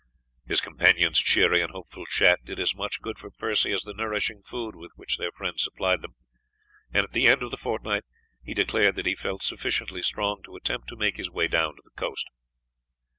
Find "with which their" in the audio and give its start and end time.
4.75-5.31